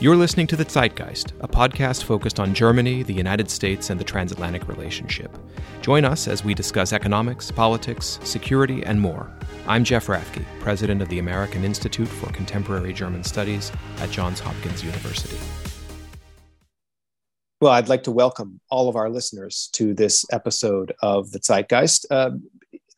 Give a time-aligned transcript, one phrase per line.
[0.00, 4.04] You're listening to The Zeitgeist, a podcast focused on Germany, the United States, and the
[4.04, 5.36] transatlantic relationship.
[5.82, 9.28] Join us as we discuss economics, politics, security, and more.
[9.66, 14.84] I'm Jeff Rathke, president of the American Institute for Contemporary German Studies at Johns Hopkins
[14.84, 15.36] University.
[17.60, 22.06] Well, I'd like to welcome all of our listeners to this episode of The Zeitgeist.
[22.08, 22.30] Uh,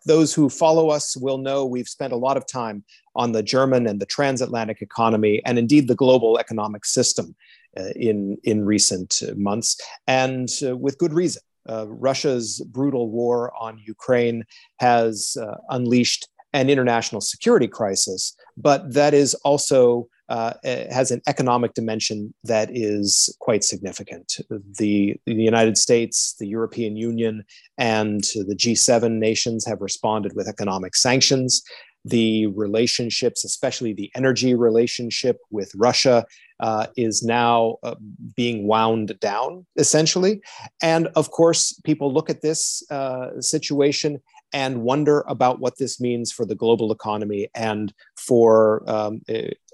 [0.06, 3.86] those who follow us will know we've spent a lot of time on the German
[3.86, 7.34] and the transatlantic economy, and indeed the global economic system
[7.78, 11.42] uh, in, in recent months, and uh, with good reason.
[11.68, 14.44] Uh, Russia's brutal war on Ukraine
[14.78, 21.74] has uh, unleashed an international security crisis, but that is also uh, has an economic
[21.74, 24.36] dimension that is quite significant.
[24.78, 27.44] The, the, United States, the European Union,
[27.76, 31.62] and the G7 nations have responded with economic sanctions.
[32.04, 36.24] The relationships, especially the energy relationship with Russia,
[36.60, 37.96] uh, is now uh,
[38.36, 40.40] being wound down, essentially.
[40.80, 46.32] And of course, people look at this uh, situation and wonder about what this means
[46.32, 49.20] for the global economy and for um,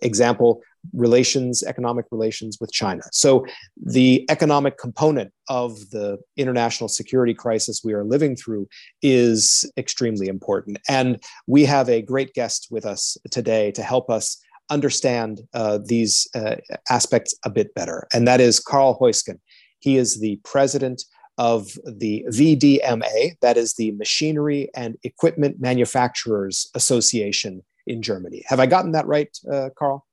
[0.02, 3.02] example relations economic relations with china.
[3.12, 3.44] So
[3.76, 8.68] the economic component of the international security crisis we are living through
[9.02, 10.78] is extremely important.
[10.88, 14.40] And we have a great guest with us today to help us
[14.70, 16.56] understand uh, these uh,
[16.90, 19.38] aspects a bit better and that is Karl Haeusgen
[19.78, 21.04] he is the president
[21.38, 28.42] of the VDMA, that is the Machinery and Equipment Manufacturers Association in Germany.
[28.46, 30.06] Have I gotten that right, uh, Karl?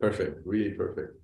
[0.00, 1.16] Perfect, really perfect.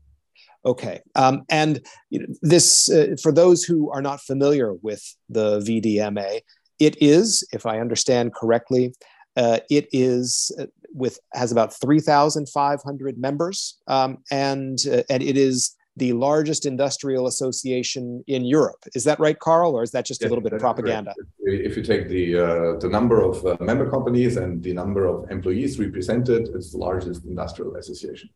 [0.65, 5.61] Okay, um, and you know, this uh, for those who are not familiar with the
[5.61, 6.41] VDMA,
[6.79, 8.93] it is, if I understand correctly,
[9.37, 15.03] uh, it is uh, with has about three thousand five hundred members, um, and uh,
[15.09, 18.85] and it is the largest industrial association in Europe.
[18.95, 21.15] Is that right, Karl, or is that just yes, a little bit of propaganda?
[21.41, 25.31] If you take the uh, the number of uh, member companies and the number of
[25.31, 28.29] employees represented, it's the largest industrial association.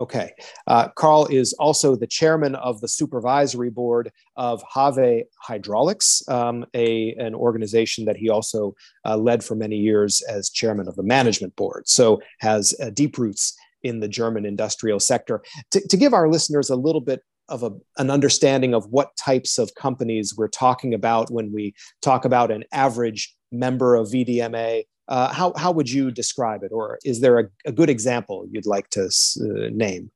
[0.00, 0.32] Okay.
[0.66, 7.14] Uh, Karl is also the chairman of the supervisory board of HAWE Hydraulics, um, a,
[7.14, 8.74] an organization that he also
[9.04, 11.88] uh, led for many years as chairman of the management board.
[11.88, 15.42] So has uh, deep roots in the German industrial sector.
[15.70, 19.58] To, to give our listeners a little bit of a, an understanding of what types
[19.58, 25.32] of companies we're talking about when we talk about an average member of VDMA, uh,
[25.32, 26.70] how, how would you describe it?
[26.72, 30.10] Or is there a, a good example you'd like to uh, name?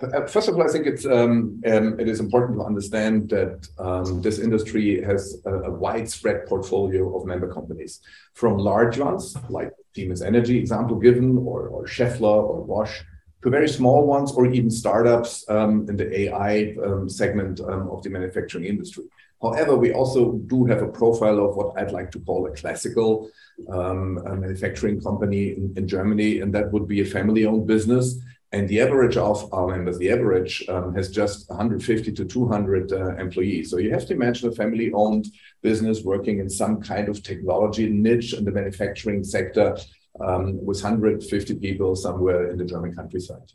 [0.00, 3.66] Uh, first of all, I think it's um, um, it is important to understand that
[3.80, 8.00] um, this industry has a, a, widespread portfolio of member companies,
[8.34, 13.00] from large ones like Siemens Energy, example given, or, or Schaeffler or Bosch,
[13.42, 18.04] to very small ones or even startups um, in the AI um, segment um, of
[18.04, 19.04] the manufacturing industry.
[19.42, 23.30] However, we also do have a profile of what I'd like to call a classical
[23.68, 28.16] um, a manufacturing company in, in, Germany, and that would be a family owned business.
[28.50, 33.16] And the average of our members, the average um, has just 150 to 200 uh,
[33.16, 33.70] employees.
[33.70, 35.26] So you have to imagine a family owned
[35.62, 39.76] business working in some kind of technology niche in the manufacturing sector
[40.20, 43.52] um, with 150 people somewhere in the German countryside.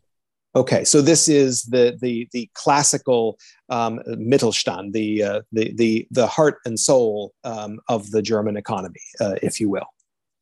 [0.55, 3.39] Okay, so this is the the the classical
[3.69, 9.01] um, Mittelstand, the, uh, the the the heart and soul um, of the German economy,
[9.19, 9.87] uh, if you will.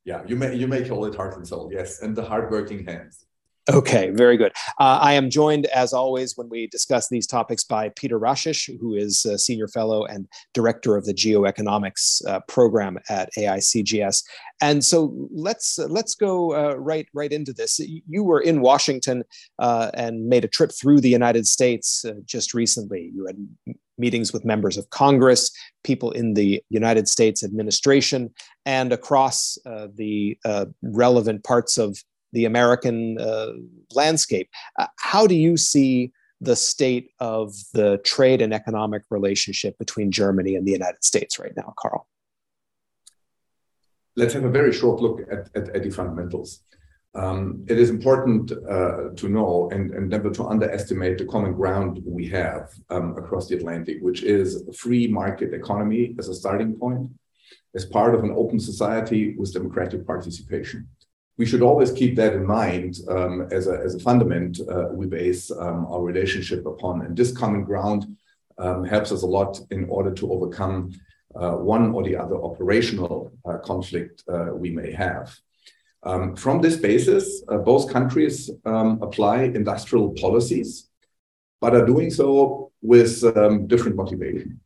[0.03, 3.25] Yeah, you may you may call it heart and soul, yes, and the hardworking hands.
[3.69, 4.51] Okay, very good.
[4.79, 8.95] Uh, I am joined, as always, when we discuss these topics by Peter Rashish, who
[8.95, 14.23] is a senior fellow and director of the geoeconomics uh, program at AICGS.
[14.61, 17.79] And so let's uh, let's go uh, right right into this.
[18.07, 19.23] You were in Washington
[19.59, 23.11] uh, and made a trip through the United States uh, just recently.
[23.13, 23.37] You had
[23.99, 25.51] meetings with members of Congress,
[25.83, 28.33] people in the United States administration,
[28.65, 29.59] and across
[29.95, 30.35] the
[30.81, 33.53] relevant parts of the American uh,
[33.93, 34.49] landscape.
[34.79, 40.55] Uh, how do you see the state of the trade and economic relationship between Germany
[40.55, 42.07] and the United States right now, Karl?
[44.15, 46.63] Let's have a very short look at, at, at the fundamentals.
[47.13, 52.01] Um, it is important uh, to know and, and, never to underestimate the common ground
[52.05, 56.73] we have um, across the Atlantic, which is a free market economy as a starting
[56.73, 57.09] point,
[57.75, 60.87] as part of an open society with democratic participation
[61.37, 65.05] we should always keep that in mind um, as, a, as a fundament uh, we
[65.07, 67.01] base um, our relationship upon.
[67.05, 68.17] And this common ground
[68.57, 70.91] um, helps us a lot in order to overcome
[71.35, 75.35] uh, one or the other operational uh, conflict uh, we may have.
[76.03, 80.89] Um, from this basis, uh, both countries um, apply industrial policies,
[81.61, 84.59] but are doing so with um, different motivation.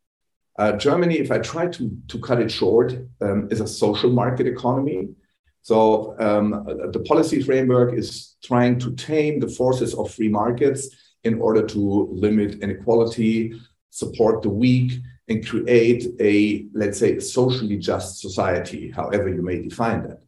[0.57, 2.97] Uh, Germany, if I try to, to cut it short,
[3.51, 5.09] is a social market economy.
[5.65, 10.89] So um, the policy framework is trying to tame the forces of free markets
[11.23, 13.59] in order to limit inequality,
[13.89, 20.03] support the weak, and create a, let's say, socially just society, however you may define
[20.03, 20.19] that.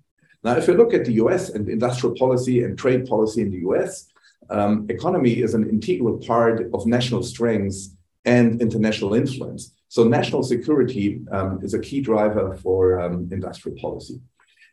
[0.44, 3.60] Now, if you look at the US and industrial policy and trade policy in the
[3.70, 4.08] US,
[4.50, 7.96] um, economy is an integral part of national strengths
[8.26, 9.76] and international influence.
[9.88, 14.20] So, national security um, is a key driver for um, industrial policy.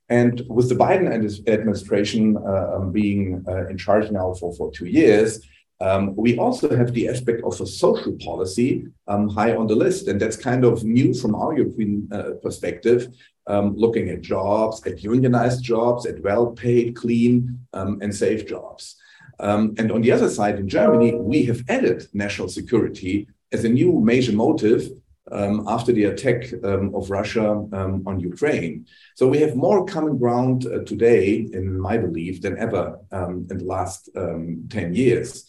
[0.08, 1.08] And with the Biden
[1.48, 5.40] administration uh, um, being uh, in charge now for, for two years,
[5.80, 10.08] um, we also have the aspect of a social policy um, high on the list.
[10.08, 13.08] And that's kind of new from our European uh, perspective,
[13.46, 18.96] um, looking at jobs, at unionized jobs, at well paid, clean, um, and safe jobs.
[19.40, 23.68] Um, and on the other side, in Germany, we have added national security as a
[23.68, 24.90] new major motive
[25.34, 28.86] um, after the attack um, of Russia um, on Ukraine.
[29.16, 33.58] So we have more common ground uh, today, in my belief, than ever um, in
[33.58, 35.44] the last um, 10 years.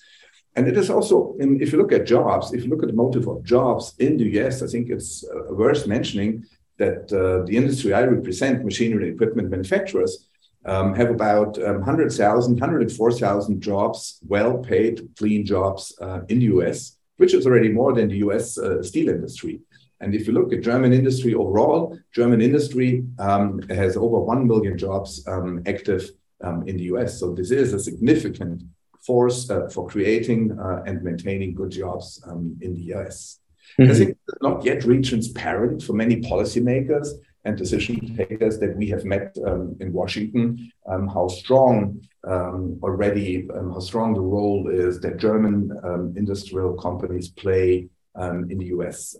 [0.55, 3.27] And it is also, if you look at jobs, if you look at the motive
[3.27, 6.45] of jobs in the US, I think it's uh, worth mentioning
[6.77, 10.27] that uh, the industry I represent, machinery and equipment manufacturers,
[10.65, 16.97] um, have about um, 100,000, 104,000 jobs, well paid, clean jobs uh, in the US,
[17.17, 19.61] which is already more than the US uh, steel industry.
[20.01, 24.77] And if you look at German industry overall, German industry um, has over 1 million
[24.77, 26.09] jobs um, active
[26.43, 27.19] um, in the US.
[27.19, 28.63] So this is a significant
[29.05, 33.39] force uh, for creating uh, and maintaining good jobs um, in the US.
[33.79, 33.91] Mm-hmm.
[33.91, 37.09] I think it's not yet really transparent for many policymakers
[37.45, 43.47] and decision takers that we have met um, in Washington, um, how strong um, already,
[43.55, 48.67] um, how strong the role is that German um, industrial companies play um, in the
[48.67, 49.15] US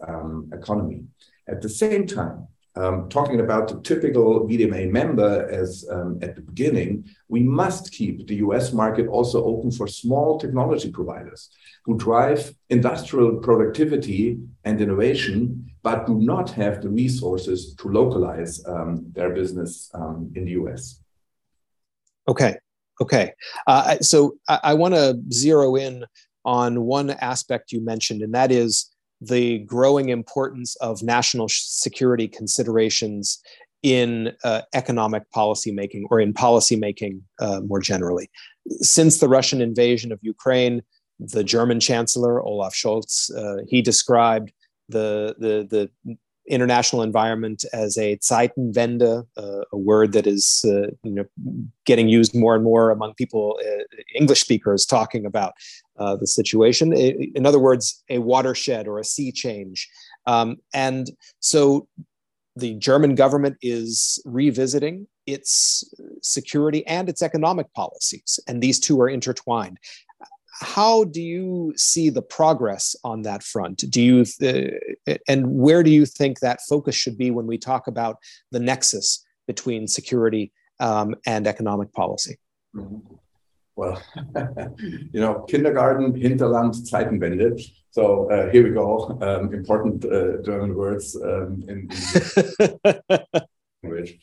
[0.52, 1.04] economy.
[1.48, 2.48] At the same time,
[2.78, 8.28] um, talking about the typical VDMA member as um, at the beginning, we must keep
[8.28, 11.50] the US market also open for small technology providers
[11.86, 19.06] who drive industrial productivity and innovation, but do not have the resources to localize um,
[19.14, 21.02] their business um, in the US.
[22.28, 22.58] Okay,
[23.00, 23.32] okay.
[23.68, 26.06] Uh, so I, I want to zero in
[26.46, 28.90] on one aspect you mentioned, and that is
[29.22, 33.42] the growing importance of national security considerations
[33.82, 38.30] in uh, economic policymaking or in policymaking uh, more generally.
[38.80, 40.82] Since the Russian invasion of Ukraine,
[41.20, 44.52] the German Chancellor Olaf Scholz uh, he described
[44.90, 46.16] the, the the
[46.48, 51.26] international environment as a Zeitenwende, uh, a word that is uh, you know
[51.86, 53.84] getting used more and more among people, uh,
[54.16, 55.54] English speakers, talking about
[55.98, 56.94] uh, the situation.
[56.94, 59.90] In other words, a watershed or a sea change.
[60.26, 61.88] Um, and so
[62.56, 65.84] the German government is revisiting its
[66.22, 69.78] security and its economic policies, and these two are intertwined
[70.62, 75.90] how do you see the progress on that front do you uh, and where do
[75.90, 78.18] you think that focus should be when we talk about
[78.52, 82.38] the nexus between security um, and economic policy
[82.76, 83.16] mm-hmm.
[83.76, 84.02] Well
[85.14, 87.56] you know kindergarten hinterland zeitenwende
[87.90, 91.90] so uh, here we go um, important uh, german words um, in,
[92.58, 92.80] in
[93.84, 94.20] language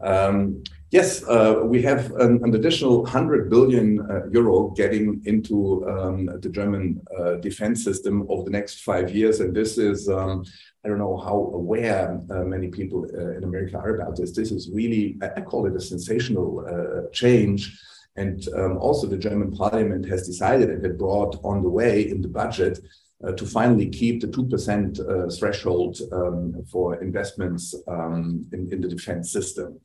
[0.00, 6.26] um, yes, uh, we have an, an, additional 100 billion uh, euro getting into um,
[6.40, 9.40] the German uh, defense system over the next five years.
[9.40, 10.44] And this is, um,
[10.84, 14.32] I don't know how aware uh, many people uh, in America are about this.
[14.32, 17.78] This is really, I call it a sensational uh, change.
[18.16, 22.22] And um, also, the German parliament has decided and had brought on the way in
[22.22, 22.78] the budget
[23.24, 28.88] uh, to finally keep the 2% uh, threshold um, for investments um, in, in, the
[28.88, 29.80] defense system.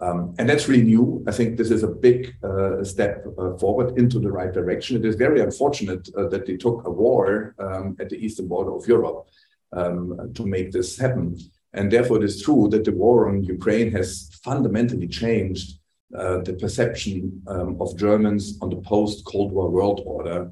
[0.00, 1.22] Um, and that's really new.
[1.26, 4.96] I think this is a big uh, step uh, forward into the right direction.
[4.96, 8.74] It is very unfortunate uh, that they took a war um, at the eastern border
[8.74, 9.28] of Europe
[9.72, 11.38] um, to make this happen.
[11.72, 15.79] And therefore, it is true that the war on Ukraine has fundamentally changed
[16.16, 20.50] uh, the perception um, of Germans on the post Cold War world order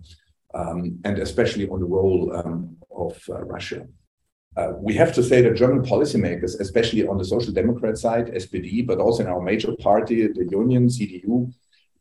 [0.54, 3.86] um, and especially on the role um, of uh, Russia.
[4.56, 8.84] Uh, we have to say that German policymakers, especially on the Social Democrat side, SPD,
[8.86, 11.52] but also in our major party, the Union, CDU,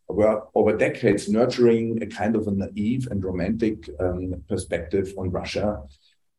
[0.07, 5.83] were over decades nurturing a kind of a naive and romantic um, perspective on Russia,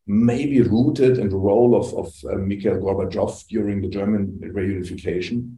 [0.07, 5.57] maybe rooted in the role of, of uh, Mikhail Gorbachev during the German reunification.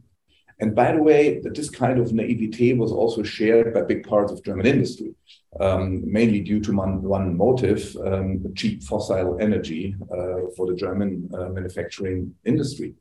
[0.61, 4.43] And by the way, this kind of naivete was also shared by big parts of
[4.43, 5.15] German industry,
[5.59, 11.27] um, mainly due to one, one motive, um, cheap fossil energy uh, for the German
[11.33, 12.93] uh, manufacturing industry.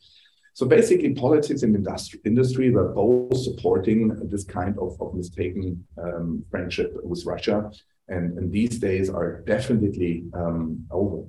[0.54, 6.42] So basically, politics and industry, industry were both supporting this kind of, of mistaken um,
[6.50, 7.70] friendship with Russia.
[8.08, 11.22] And, and, these days are definitely um, over.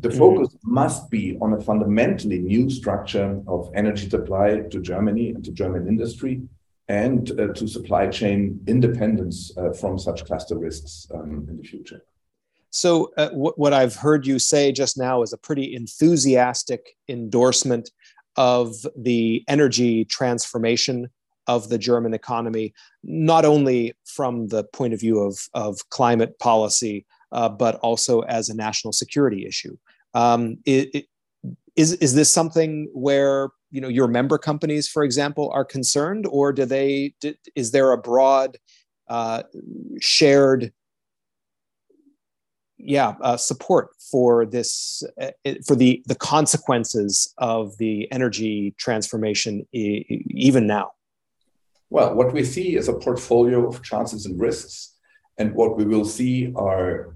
[0.00, 0.18] The mm-hmm.
[0.18, 5.52] focus must be on a fundamentally new structure of energy supply to Germany and to
[5.52, 6.42] German industry
[6.88, 12.04] and uh, to supply chain independence uh, from such cluster risks um, in the future.
[12.70, 17.90] So, uh, what I've heard you say just now is a pretty enthusiastic endorsement
[18.36, 21.08] of the energy transformation
[21.46, 27.06] of the German economy, not only from the point of view of, of climate policy,
[27.36, 29.76] uh, but also as a national security issue.
[30.14, 31.04] Um, it, it,
[31.76, 36.52] is, is this something where you know your member companies, for example, are concerned, or
[36.52, 37.14] do they?
[37.54, 38.56] Is there a broad
[39.08, 39.42] uh,
[40.00, 40.72] shared
[42.78, 45.30] yeah uh, support for this uh,
[45.66, 50.90] for the the consequences of the energy transformation e- even now
[51.88, 54.94] well what we see is a portfolio of chances and risks
[55.38, 57.15] and what we will see are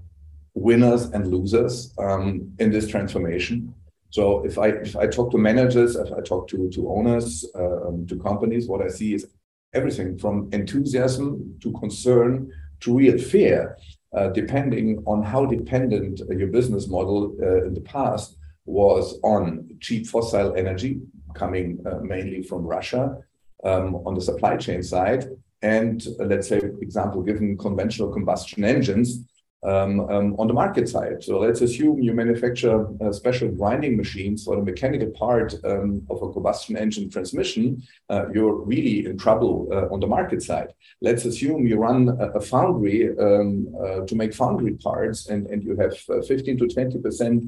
[0.53, 3.73] winners and losers um, in this transformation
[4.09, 7.87] so if i if i talk to managers if i talk to to owners uh,
[7.87, 9.27] um, to companies what i see is
[9.73, 13.77] everything from enthusiasm to concern to real fear
[14.13, 20.05] uh, depending on how dependent your business model uh, in the past was on cheap
[20.05, 21.01] fossil energy
[21.33, 23.17] coming uh, mainly from Russia
[23.63, 25.25] um, on the supply chain side.
[25.61, 29.19] And uh, let's say, example, given conventional combustion engines,
[29.63, 31.23] on the market side.
[31.23, 36.21] So let's assume you manufacture uh, special grinding machines or the mechanical part um, of
[36.21, 37.83] a combustion engine transmission.
[38.09, 40.73] Uh, you're really in trouble uh, on the market side.
[41.01, 45.63] Let's assume you run a, a foundry um, uh, to make foundry parts and, and
[45.63, 47.43] you have uh, 15 to 20 percent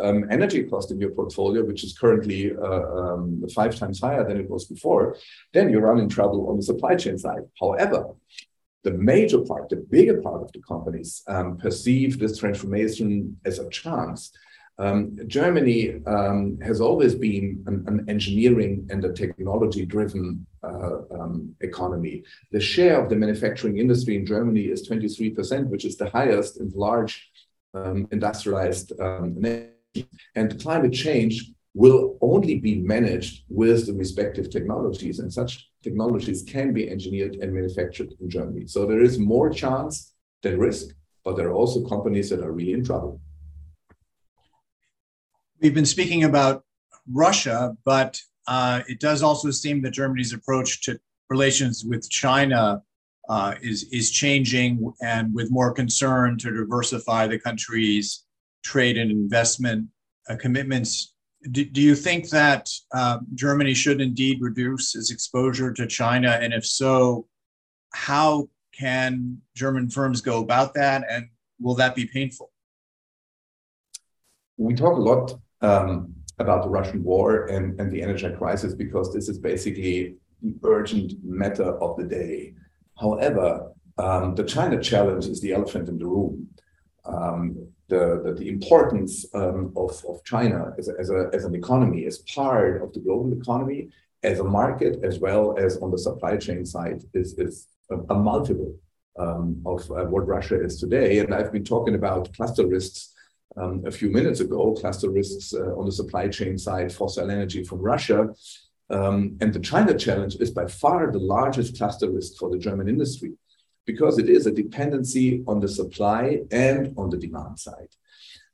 [0.00, 4.48] um, energy cost in your portfolio, which is currently um, five times higher than it
[4.48, 5.16] was before,
[5.52, 7.42] then you run in trouble on the supply chain side.
[7.60, 8.14] However,
[8.84, 13.68] the major part, the bigger part of the companies um, perceive this transformation as a
[13.70, 14.32] chance.
[14.78, 21.54] Um, Germany um, has always been an, an, engineering and a technology driven uh, um,
[21.60, 22.24] economy.
[22.50, 26.70] The share of the manufacturing industry in Germany is 23%, which is the highest in
[26.74, 27.30] large
[27.74, 29.36] um, industrialized um,
[30.34, 36.72] and climate change will only be managed with the respective technologies, and such technologies can
[36.72, 38.66] be engineered and manufactured in Germany.
[38.66, 42.74] So there is more chance than risk, but there are also companies that are really
[42.74, 43.20] in trouble.
[45.60, 46.64] We've been speaking about
[47.10, 51.00] Russia, but uh, it does also seem that Germany's approach to
[51.30, 52.82] relations with China
[53.28, 58.24] uh, is is changing, and with more concern to diversify the country's
[58.64, 59.88] trade and investment
[60.28, 61.11] uh, commitments
[61.50, 66.38] do, do you think that uh, Germany should indeed reduce its exposure to China?
[66.40, 67.26] And if so,
[67.92, 71.04] how can German firms go about that?
[71.10, 71.28] And
[71.60, 72.50] will that be painful?
[74.56, 79.12] We talk a lot um, about the Russian war and, and the energy crisis because
[79.12, 82.54] this is basically the urgent matter of the day.
[83.00, 86.48] However, um, the China challenge is the elephant in the room.
[87.04, 91.54] Um, the, the, the importance um, of, of China as, a, as, a, as an
[91.54, 93.90] economy, as part of the global economy,
[94.22, 98.14] as a market, as well as on the supply chain side, is, is a, a
[98.14, 98.74] multiple
[99.18, 101.18] um, of uh, what Russia is today.
[101.18, 103.12] And I've been talking about cluster risks
[103.58, 107.62] um, a few minutes ago, cluster risks uh, on the supply chain side, fossil energy
[107.62, 108.28] from Russia.
[108.88, 112.88] Um, and the China challenge is by far the largest cluster risk for the German
[112.88, 113.32] industry
[113.86, 117.88] because it is a dependency on the supply and on the demand side.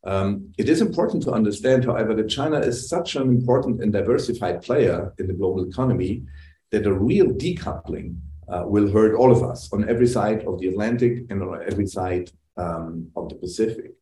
[0.05, 4.63] Um, it is important to understand, however, that China is such an important and diversified
[4.63, 6.25] player in the global economy
[6.71, 8.17] that a real decoupling
[8.49, 11.87] uh, will hurt all of us on every side of the Atlantic and on every
[11.87, 13.93] side um, of the Pacific.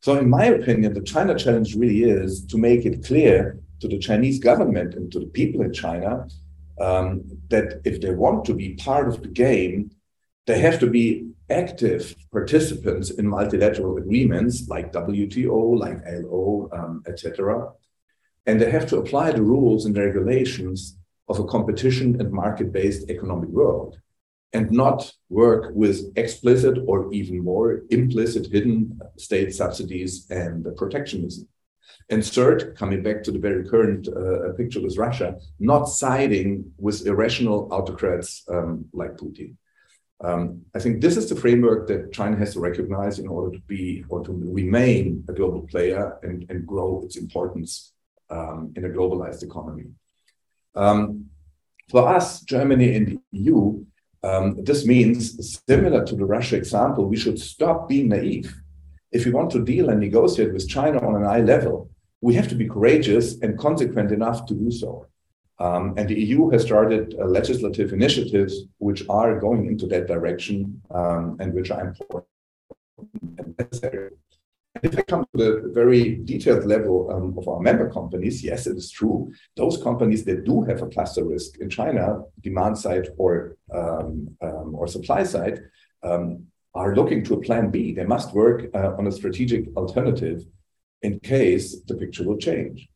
[0.00, 3.98] So, in my opinion, the China challenge really is to make it clear to the
[3.98, 6.26] Chinese government and to the people in China
[6.80, 9.90] um, that if they want to be part of the game,
[10.46, 17.70] they have to be active participants in multilateral agreements like WTO, like ILO, um, etc.
[18.46, 20.96] And they have to apply the rules and regulations
[21.28, 23.98] of a competition and market based economic world
[24.52, 31.48] and not work with explicit or even more implicit hidden state subsidies and protectionism.
[32.08, 37.04] And third, coming back to the very current uh, picture with Russia, not siding with
[37.06, 39.56] irrational autocrats um, like Putin.
[40.22, 43.62] Um, I think this is the framework that China has to recognize in order to
[43.66, 47.92] be or to remain a global player and, and grow its importance
[48.30, 49.86] um, in a globalized economy.
[50.74, 51.26] Um,
[51.90, 53.84] for us, Germany and the EU,
[54.22, 58.54] um, this means, similar to the Russia example, we should stop being naive.
[59.12, 62.48] If we want to deal and negotiate with China on an eye level, we have
[62.48, 65.06] to be courageous and consequent enough to do so.
[65.58, 70.82] Um, and the EU has started uh, legislative initiatives which are going into that direction
[70.90, 72.28] um, and which are important
[73.38, 74.10] and necessary.
[74.82, 78.76] If I come to the very detailed level um, of our member companies, yes, it
[78.76, 79.32] is true.
[79.56, 84.74] Those companies that do have a cluster risk in China, demand side or um, um,
[84.74, 85.62] or supply side,
[86.02, 87.94] um, are looking to a plan B.
[87.94, 90.44] They must work uh, on a strategic alternative
[91.00, 92.88] in case the picture will change.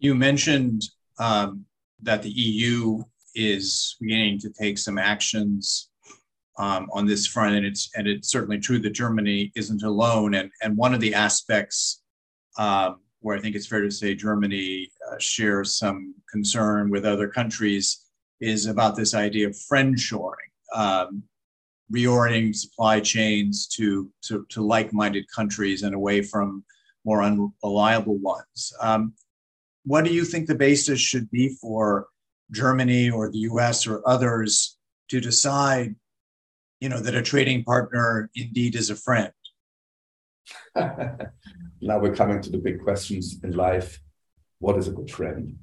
[0.00, 0.82] You mentioned
[1.18, 1.64] um,
[2.02, 3.04] that the EU
[3.34, 5.90] is beginning to take some actions
[6.58, 10.34] um, on this front, and it's and it's certainly true that Germany isn't alone.
[10.34, 12.02] And and one of the aspects
[12.58, 17.28] um, where I think it's fair to say Germany uh, shares some concern with other
[17.28, 18.06] countries
[18.40, 21.22] is about this idea of friendshoring, um,
[21.92, 26.64] reorienting supply chains to, to, to like-minded countries and away from
[27.04, 28.72] more unreliable ones.
[28.80, 29.12] Um,
[29.90, 32.06] what do you think the basis should be for
[32.52, 33.88] Germany or the U.S.
[33.88, 34.78] or others
[35.08, 35.96] to decide
[36.78, 39.32] you know, that a trading partner indeed is a friend?
[40.76, 43.98] now we're coming to the big questions in life.
[44.60, 45.58] What is a good friend?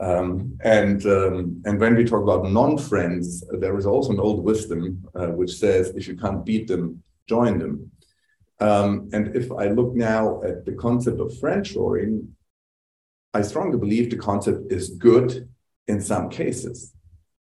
[0.00, 5.04] Um, and um, and when we talk about non-friends, there is also an old wisdom
[5.14, 7.92] uh, which says if you can't beat them, join them.
[8.58, 12.26] Um, and if I look now at the concept of friendshoring,
[13.34, 15.48] I strongly believe the concept is good
[15.88, 16.92] in some cases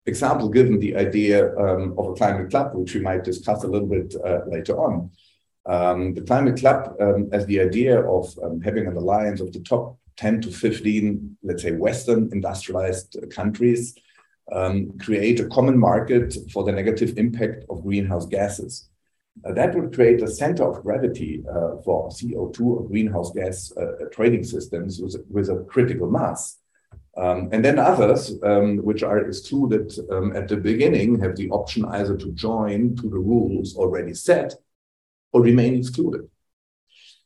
[0.07, 3.88] example given the idea um, of a climate club, which we might discuss a little
[3.88, 5.11] bit uh, later on.
[5.66, 9.61] Um, the climate club, um, as the idea of um, having an alliance of the
[9.61, 13.97] top 10 to 15, let's say, Western industrialized countries,
[14.52, 18.89] um, create a common market for the negative impact of greenhouse gases.
[19.45, 24.07] Uh, that would create a center of gravity uh, for CO2 or greenhouse gas uh,
[24.11, 26.59] trading systems with, with a critical mass.
[27.17, 31.85] Um, and then others, um, which are excluded um, at the beginning, have the option
[31.87, 34.55] either to join to the rules already set
[35.33, 36.29] or remain excluded.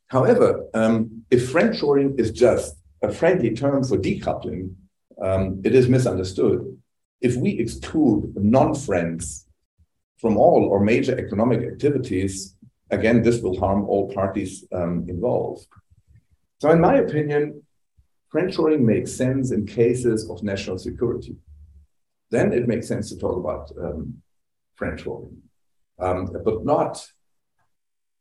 [0.07, 4.75] However, um, if friendshoring is just a friendly term for decoupling,
[5.21, 6.77] um, it is misunderstood.
[7.19, 9.45] If we exclude non friends
[10.21, 12.55] from all or major economic activities,
[12.91, 15.65] again, this will harm all parties um, involved.
[16.59, 17.63] So, in my opinion,
[18.31, 21.35] friendshoring makes sense in cases of national security.
[22.29, 24.21] Then it makes sense to talk about um,
[24.79, 25.37] friendshoring,
[25.99, 27.05] um, but not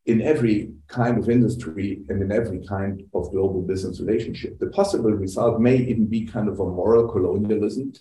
[0.07, 4.59] in every kind of industry and in every kind of global business relationship.
[4.59, 7.93] The possible result may even be kind of a moral colonialism,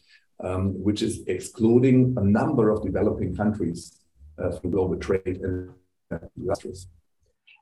[0.44, 4.00] um, which is excluding a number of developing countries
[4.38, 5.72] uh, from global trade and
[6.38, 6.88] industries.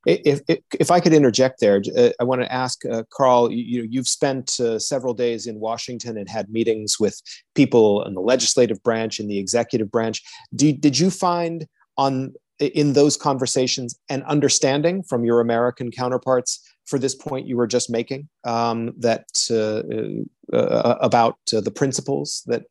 [0.06, 3.52] If, if, if, I could interject there, uh, I want to ask uh, Karl.
[3.52, 7.22] You, you've spent uh, several days in Washington and had meetings with
[7.56, 10.22] people in the legislative branch, and the executive branch.
[10.56, 16.98] Did, did you find on in those conversations an understanding from your American counterparts for
[16.98, 22.66] this point you were just making um, that uh, uh, about uh, the principles that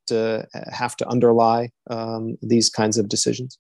[0.72, 3.59] have to underlie um, these kinds of decisions?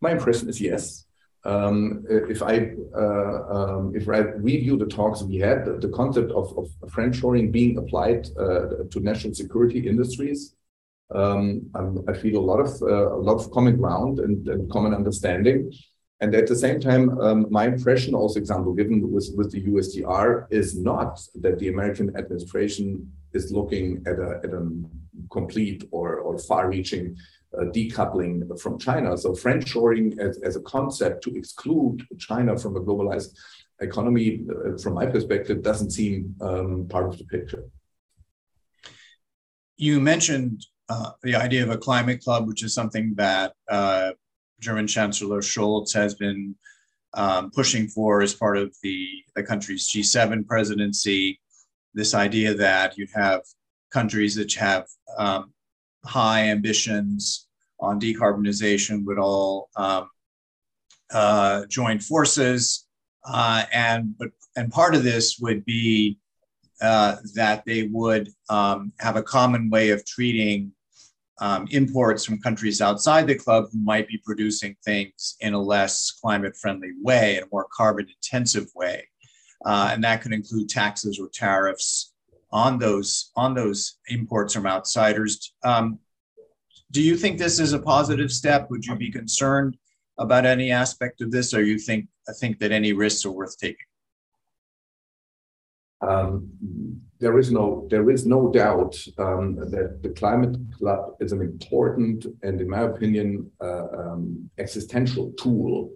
[0.00, 1.04] My impression is yes.
[1.44, 6.30] Um, if I uh, um, if I review the talks we had, the, the concept
[6.32, 10.54] of, of friendshoring being applied uh, to national security industries,
[11.14, 11.70] um,
[12.06, 15.72] I feel a lot of uh, a lot of common ground and, and, common understanding.
[16.20, 20.46] And at the same time, um, my impression, also example given with, with the USTR
[20.50, 24.68] is not that the American administration is looking at a, at a
[25.30, 27.16] complete or, or far-reaching
[27.56, 29.16] uh, decoupling from China.
[29.16, 33.34] So friendshoring as, as a concept to exclude China from a globalized
[33.80, 37.64] economy, uh, from my perspective, doesn't seem um, part of the picture.
[39.78, 44.10] You mentioned uh, the idea of a climate club, which is something that uh,
[44.60, 46.54] German Chancellor Scholz has been
[47.14, 51.40] um, pushing for as part of the, the country's G7 presidency.
[51.94, 53.42] This idea that you have
[53.90, 54.86] countries that have
[55.18, 55.52] um,
[56.04, 57.48] high ambitions
[57.80, 60.08] on decarbonization would all um,
[61.12, 62.86] uh, join forces
[63.24, 66.18] Uh, and but and part of this would be
[66.80, 70.72] uh, that they would um, have a common way of treating
[71.40, 76.10] um, imports from countries outside the club who might be producing things in a less
[76.10, 79.08] climate friendly way, in a more carbon intensive way.
[79.64, 82.12] Uh, and that could include taxes or tariffs
[82.52, 85.54] on those on those imports from outsiders.
[85.62, 85.98] Um,
[86.90, 88.68] do you think this is a positive step?
[88.70, 89.76] Would you be concerned
[90.18, 93.76] about any aspect of this, or you think think that any risks are worth taking?
[96.00, 96.50] Um,
[97.20, 102.26] there is no there is no doubt um, that the climate club is an important
[102.42, 105.90] and, in my opinion, uh, um, existential tool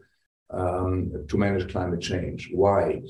[0.50, 2.50] um, to manage climate change.
[2.52, 3.00] Why?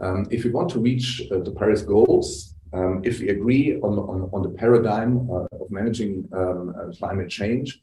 [0.00, 3.98] Um, if we want to reach uh, the Paris goals, um, if we agree on,
[3.98, 7.80] on, on the paradigm uh, of managing um, uh, climate change,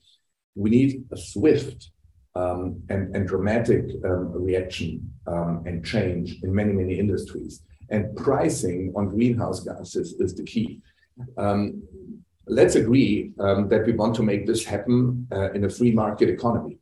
[0.55, 1.91] we need a swift
[2.35, 7.63] and, and, dramatic reaction and change in many, many industries.
[7.89, 10.81] And pricing on greenhouse gases is the key.
[12.49, 16.79] let's agree that we want to make this happen uh, in a free market economy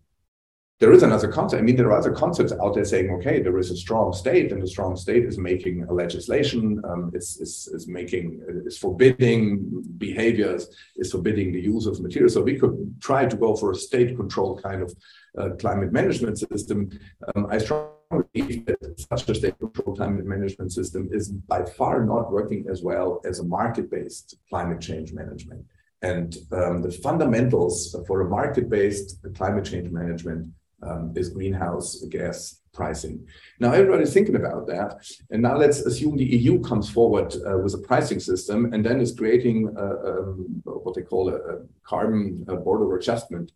[0.79, 1.61] there is another concept.
[1.61, 4.51] I mean, there are other concepts out there saying, okay, there is a strong state,
[4.51, 10.67] and the strong state is making legislation, um, is, is, is making, is forbidding behaviors,
[10.97, 12.33] is forbidding the use of materials.
[12.33, 14.93] So we could try to go for a state control kind of
[15.37, 16.89] uh, climate management system.
[17.33, 22.05] Um, I strongly believe that such a state control climate management system is by far
[22.05, 25.65] not working as well as a market based climate change management.
[26.01, 30.49] And um, the fundamentals for a market based climate change management
[30.83, 33.25] um, is greenhouse gas pricing.
[33.59, 34.97] Now everybody's thinking about that,
[35.31, 38.99] and now let's assume the EU comes forward uh, with a pricing system and then
[38.99, 43.51] is creating um, what they call a, a carbon border adjustment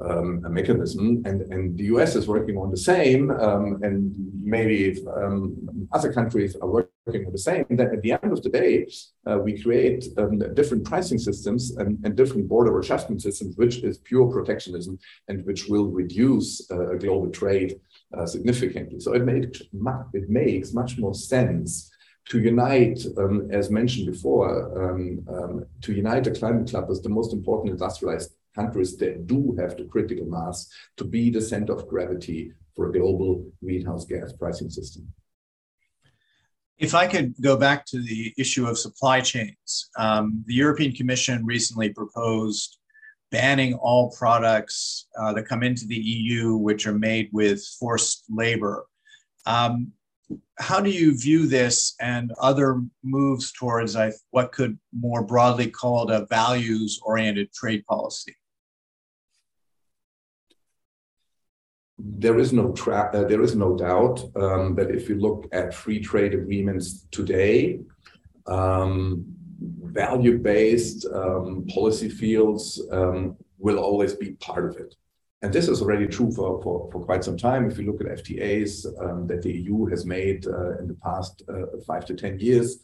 [0.00, 5.02] um, a mechanism, and, and the US is working on the same, um, and maybe
[5.16, 7.64] um, other countries are working on the same.
[7.70, 8.86] Then at the end of the day,
[9.26, 13.98] uh, we create um, different pricing systems and, and, different border adjustment systems, which is
[13.98, 14.98] pure protectionism
[15.28, 17.80] and which will reduce uh, global trade
[18.16, 19.00] uh, significantly.
[19.00, 19.56] So it, made,
[20.12, 21.90] it makes much more sense
[22.28, 27.08] to unite, um, as mentioned before, um, um, to unite the climate club as the
[27.08, 30.68] most important industrialized countries that do have the critical mass
[30.98, 35.02] to be the center of gravity for a global greenhouse gas pricing system.
[36.78, 41.44] If I could go back to the issue of supply chains, um, the European Commission
[41.44, 42.78] recently proposed
[43.30, 48.86] banning all products uh, that come into the EU which are made with forced labor.
[49.44, 49.92] Um,
[50.58, 53.96] how do you view this and other moves towards
[54.30, 58.34] what could more broadly called a values oriented trade policy?
[61.98, 65.74] There is no tra- uh, there is no doubt um, that if you look at
[65.74, 67.80] free trade agreements today,
[68.46, 69.24] um,
[69.60, 74.94] value-based um, policy fields um, will always be part of it.
[75.42, 77.70] And this is already true for, for, for quite some time.
[77.70, 81.42] If you look at FTAs um, that the EU has made uh, in the past
[81.48, 82.78] uh, five to 10 years,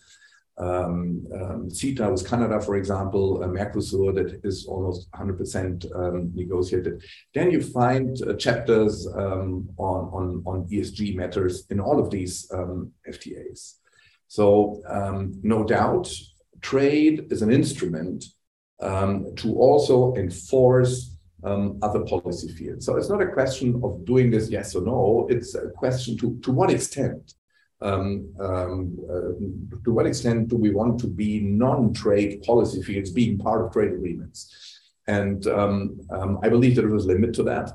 [0.60, 7.02] CETA with Canada, for example, uh, Mercosur that is almost 100% um, negotiated.
[7.34, 12.48] Then you find uh, chapters um, on, on, on ESG matters in all of these
[12.52, 13.74] um, FTAs.
[14.28, 16.12] So um, no doubt,
[16.60, 18.24] trade is an instrument
[18.80, 22.84] to also enforce other policy fields.
[22.86, 25.26] So it's not a question of doing this yes or no.
[25.30, 27.34] It's a question to to what extent
[27.84, 28.06] um,
[28.40, 29.32] um, uh,
[29.84, 33.92] to what extent do we want to be non-trade policy fields being part of trade
[33.92, 34.38] agreements?
[35.06, 37.68] And um, um I believe there is a limit to that.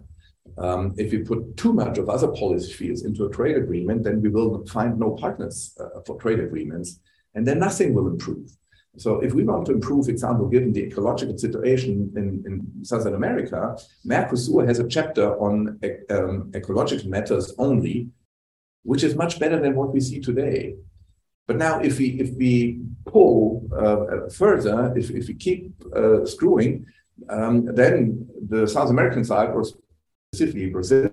[0.57, 4.21] Um, if we put too much of other policy fields into a trade agreement, then
[4.21, 6.99] we will find no partners uh, for trade agreements,
[7.35, 8.49] and then nothing will improve.
[8.97, 13.13] So if we want to improve, for example, given the ecological situation in, in Southern
[13.13, 18.09] America, Mercosur has a chapter on um, ecological matters only,
[18.83, 20.75] which is much better than what we see today.
[21.47, 26.85] But now, if we if we pull uh, further, if, if we keep uh, screwing,
[27.29, 29.63] um, then the South American side, or
[30.31, 31.09] specifically Brazil,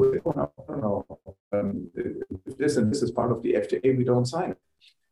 [0.00, 1.18] oh, no, no,
[1.52, 1.88] um,
[2.58, 4.58] this and this is part of the FTA, we don't sign it,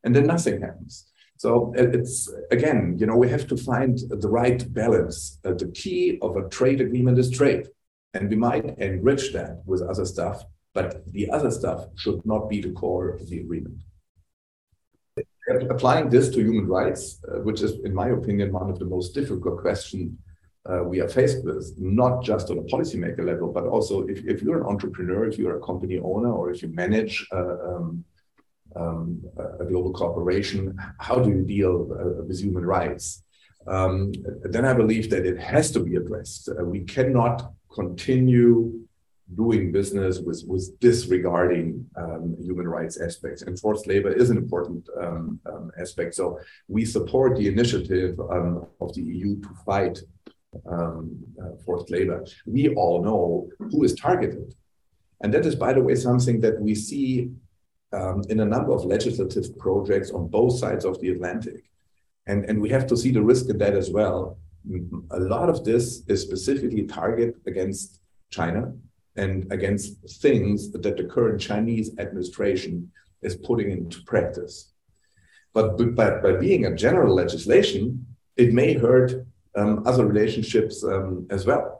[0.02, 1.12] and then nothing happens.
[1.38, 5.38] So it's again, you know, we have to find the right balance.
[5.44, 7.68] Uh, the key of a trade agreement is trade,
[8.14, 10.44] and we might enrich that with other stuff
[10.76, 13.78] but the other stuff should not be the core of the agreement.
[15.76, 19.14] Applying this to human rights, uh, which is, in my opinion, one of the most
[19.20, 20.08] difficult questions
[20.70, 24.42] uh, we are faced with, not just on a policymaker level, but also if, if
[24.42, 28.04] you're an entrepreneur, if you're a company owner, or if you manage uh, um,
[28.80, 29.22] um,
[29.62, 33.22] a global corporation, how do you deal uh, with human rights?
[33.66, 34.12] Um,
[34.54, 36.48] then I believe that it has to be addressed.
[36.48, 37.36] Uh, we cannot
[37.72, 38.85] continue
[39.34, 43.42] doing business with, with disregarding um, human rights aspects.
[43.42, 46.14] And forced labor is an important um, um, aspect.
[46.14, 49.98] So we support the initiative um, of the EU to fight
[50.70, 52.24] um, uh, forced labor.
[52.46, 54.54] We all know who is targeted.
[55.22, 57.30] And that is, by the way, something that we see
[57.92, 61.64] um, in a number of legislative projects on both sides of the Atlantic.
[62.26, 64.38] And, and we have to see the risk in that as well.
[65.10, 68.72] A lot of this is specifically targeted against China
[69.16, 72.90] and against things that the current Chinese administration
[73.22, 74.72] is putting into practice.
[75.54, 79.26] But by, being a general legislation, it may hurt
[79.56, 81.76] um, other relationships um, as well.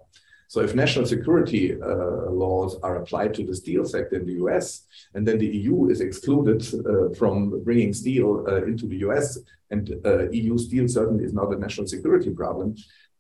[0.49, 4.87] So if national security uh, laws are applied to the steel sector in the US,
[5.15, 9.39] and then the EU is excluded uh, from bringing steel uh, into the US,
[9.71, 12.77] and uh, EU steel certainly is not a national security problem,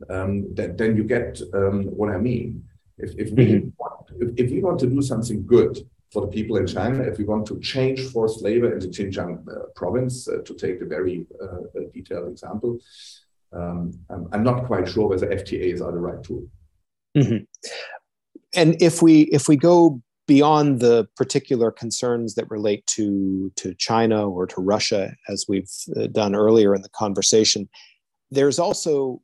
[0.09, 2.64] um, then, then you get um, what I mean.
[2.98, 3.68] If, if, we mm-hmm.
[3.78, 5.78] want, if, if, we want to do something good
[6.12, 9.46] for the people in China, if we want to change forced labor in the Xinjiang
[9.48, 12.78] uh, province, uh, to take a very uh, detailed example,
[13.52, 16.48] um, I'm, I'm, not quite sure whether FTAs are the right tool.
[17.16, 17.44] Mm-hmm.
[18.54, 24.28] And if we if we go beyond the particular concerns that relate to to China
[24.28, 27.68] or to Russia, as we've uh, done earlier in the conversation,
[28.30, 29.22] there's also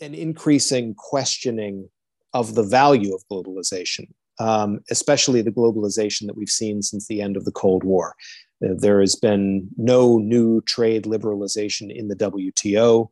[0.00, 1.88] an increasing questioning
[2.32, 7.36] of the value of globalization, um, especially the globalization that we've seen since the end
[7.36, 8.14] of the Cold War.
[8.64, 13.08] Uh, there has been no new trade liberalization in the WTO.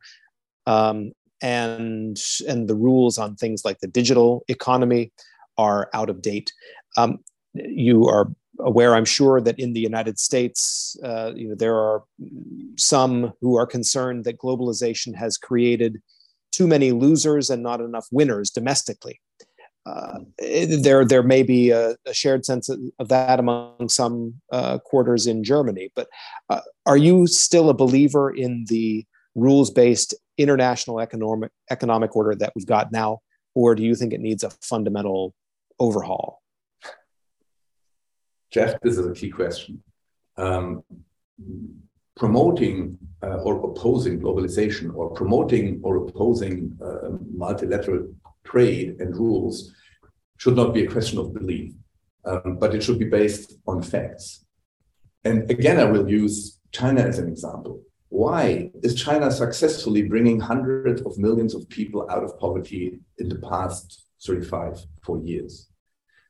[0.67, 5.13] Um, and, and the rules on things like the digital economy
[5.57, 6.53] are out of date.
[6.97, 7.19] Um,
[7.55, 12.03] you are aware, I'm sure, that in the United States, uh, you know, there are
[12.77, 16.01] some who are concerned that globalization has created
[16.53, 19.21] too many losers and not enough winners domestically.
[19.87, 25.27] Uh, there, there may be a, a, shared sense of that among some uh, quarters
[25.27, 25.91] in Germany.
[25.97, 26.09] But
[26.51, 32.67] uh, are you still a believer in the rules-based international economic economic order that we've
[32.67, 33.21] got now,
[33.55, 35.35] or do you think it needs a fundamental
[35.79, 36.43] overhaul?
[38.51, 39.83] Jeff, this is a key question.
[40.37, 40.83] Um,
[42.19, 48.13] promoting uh, or opposing globalization or promoting or opposing uh, multilateral
[48.45, 49.73] trade and rules
[50.37, 51.73] should not be a question of belief,
[52.25, 54.45] um, but it should be based on facts.
[55.25, 57.83] And again, I will use China as an example.
[58.09, 63.39] Why is China successfully bringing hundreds of millions of people out of poverty in the
[63.39, 65.68] past 35, 40 years?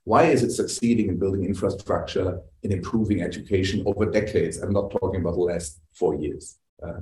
[0.08, 4.56] Why is it succeeding in building infrastructure, in improving education over decades?
[4.56, 6.56] I'm not talking about the last four years.
[6.82, 7.00] Uh,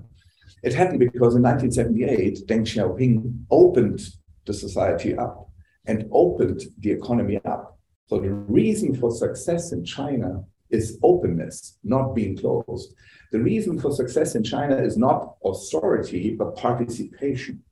[0.64, 4.01] it happened because in 1978, Deng Xiaoping opened
[4.45, 5.49] the society up
[5.87, 7.79] and opened the economy up.
[8.09, 12.92] So the reason for success in China is openness, not being closed.
[13.31, 17.62] The reason for success in China is not authority, but participation.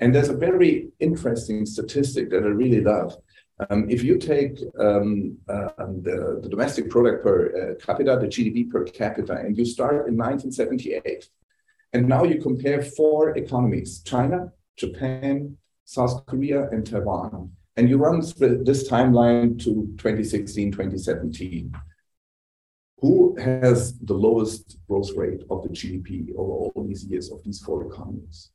[0.00, 3.14] And there's a very interesting statistic that I really love.
[3.70, 7.38] Um, if you take um, uh, the, the, domestic product per
[7.78, 11.28] uh, capita, the GDP per capita, and you start in 1978,
[11.92, 18.20] and now you compare four economies China, Japan, South Korea, and Taiwan, and you run
[18.20, 21.72] this timeline to 2016, 2017.
[23.00, 27.60] Who has the lowest growth rate of the GDP over all these years of these
[27.60, 28.50] four economies?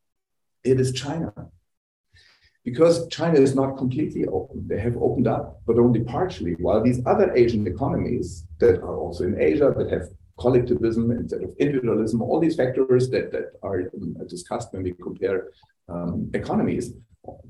[0.63, 1.33] It is China
[2.69, 4.57] because China is not completely open.
[4.71, 8.27] They have opened up, but only partially, while these other Asian economies
[8.59, 10.05] that are also in Asia, that have
[10.43, 15.39] collectivism instead of individualism, all these factors that, that are um, discussed when we compare
[15.93, 16.93] um, economies,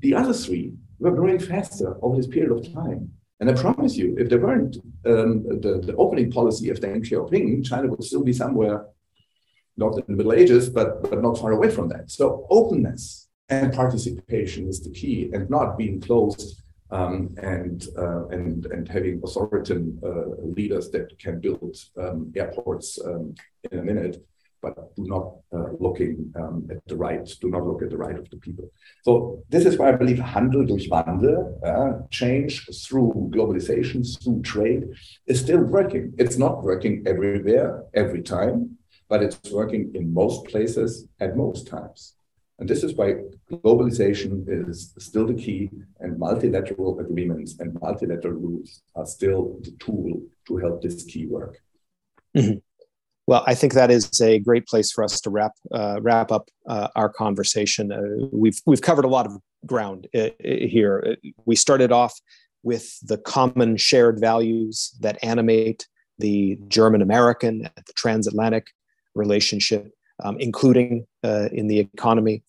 [0.04, 3.10] the other three were growing faster over this period of time.
[3.40, 5.30] And I promise you, if there weren't um,
[5.64, 8.86] the, the opening policy of Deng Xiaoping, China would still be somewhere,
[9.76, 12.10] not in the Middle Ages, but, but not far away from that.
[12.10, 18.66] So openness and participation is the key, and not being closed um, and, uh, and
[18.66, 23.34] and having authoritarian uh, leaders that can build um, airports um,
[23.70, 24.24] in a minute,
[24.60, 28.18] but do not uh, looking um, at the right, do not look at the right
[28.18, 28.70] of the people.
[29.02, 34.88] So this is why I believe Handel durch Wandel, uh, change through globalization, through trade,
[35.26, 36.12] is still working.
[36.18, 42.14] It's not working everywhere, every time, but it's working in most places at most times.
[42.60, 43.14] And this is why
[43.50, 50.20] globalization is still the key, and multilateral agreements and multilateral rules are still the tool
[50.46, 51.58] to help this key work.
[52.36, 52.58] Mm-hmm.
[53.26, 56.48] Well, I think that is a great place for us to wrap uh, wrap up
[56.68, 57.92] uh, our conversation.
[57.92, 61.16] Uh, we've we've covered a lot of ground uh, here.
[61.44, 62.18] We started off
[62.62, 65.86] with the common shared values that animate
[66.18, 68.66] the German American and the transatlantic
[69.14, 72.42] relationship, um, including uh, in the economy.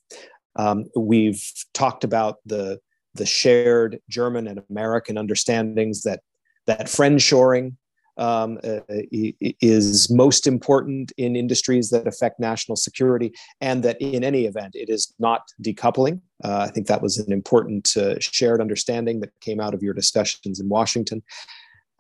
[0.55, 1.41] Um, we've
[1.73, 2.79] talked about the
[3.13, 6.21] the shared German and American understandings that
[6.67, 7.75] that friendshoring
[8.17, 14.45] um, uh, is most important in industries that affect national security, and that in any
[14.45, 16.21] event, it is not decoupling.
[16.43, 19.93] Uh, I think that was an important uh, shared understanding that came out of your
[19.93, 21.23] discussions in Washington.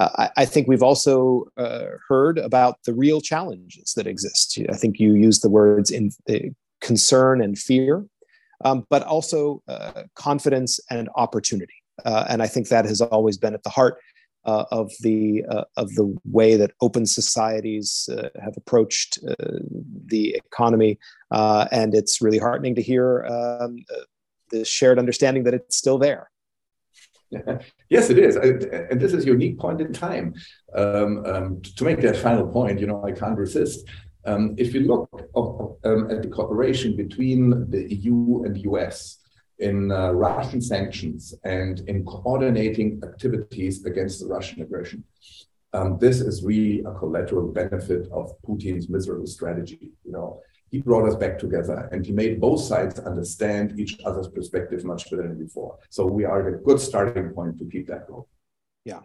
[0.01, 4.57] Uh, I, I, think we've also uh, heard about the real challenges that exist.
[4.67, 8.05] I think you used the words in uh, concern and fear,
[8.65, 9.61] um, but also
[10.15, 11.75] confidence and opportunity.
[12.03, 13.99] and I think that has always been at the heart
[14.43, 19.19] uh, of the uh, of the way that open societies uh, have approached
[20.07, 20.97] the economy,
[21.29, 23.77] and it's really heartening to hear um,
[24.49, 26.30] the shared understanding that it's still there.
[27.89, 30.33] yes, it is, and this is a unique point in time.
[30.75, 33.87] Um, um, to make that final point, you know, I can't resist.
[34.25, 35.09] Um, if you look
[35.83, 39.21] um, at the cooperation between the EU and the US,
[39.61, 45.03] in uh, Russian sanctions and in coordinating activities against the Russian aggression.
[45.73, 49.91] Um, this is really a collateral benefit of Putin's miserable strategy.
[50.03, 54.29] You know, he brought us back together and he made both sides understand each other's
[54.29, 55.77] perspective much better than before.
[55.89, 58.23] So we are at a good starting point to keep that going.
[58.85, 59.01] Yeah.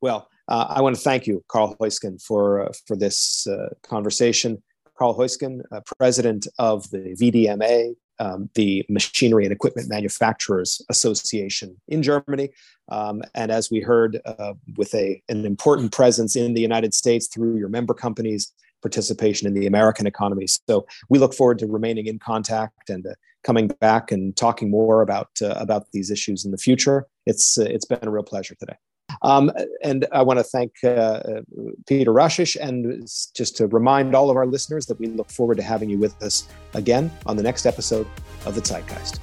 [0.00, 4.62] Well, uh, I want to thank you, Karl Haeusgen, for uh, for this uh, conversation.
[4.96, 12.02] Karl Haeusgen, uh, president of the VDMA, um, the Machinery and Equipment Manufacturers Association in
[12.02, 12.50] Germany.
[12.88, 17.28] Um, and as we heard, uh, with a, an important presence in the United States
[17.28, 18.52] through your member companies'
[18.82, 20.46] participation in the American economy.
[20.46, 23.10] So we look forward to remaining in contact and uh,
[23.44, 27.06] coming back and talking more about, uh, about these issues in the future.
[27.26, 28.76] It's, uh, it's been a real pleasure today.
[29.22, 29.50] Um,
[29.82, 31.40] and I want to thank uh, uh,
[31.86, 33.02] Peter Rashish and
[33.34, 36.20] just to remind all of our listeners that we look forward to having you with
[36.22, 38.06] us again on the next episode
[38.44, 39.18] of The Zeitgeist.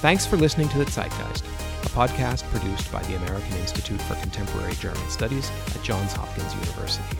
[0.00, 1.44] Thanks for listening to The Zeitgeist,
[1.84, 7.16] a podcast produced by the American Institute for Contemporary German Studies at Johns Hopkins University.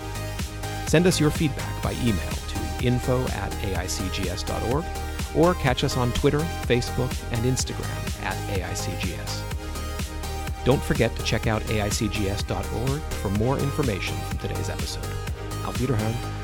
[0.92, 4.84] Send us your feedback by email to info at aicgs.org
[5.34, 9.40] or catch us on Twitter, Facebook, and Instagram at AICGS.
[10.66, 15.08] Don't forget to check out aicgs.org for more information from today's episode.
[15.64, 16.41] Auf Wiederhören.